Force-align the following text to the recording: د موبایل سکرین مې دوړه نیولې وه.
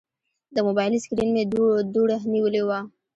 د 0.55 0.57
موبایل 0.67 0.93
سکرین 1.03 1.29
مې 1.33 1.43
دوړه 1.93 2.17
نیولې 2.33 2.61
وه. 2.67 2.79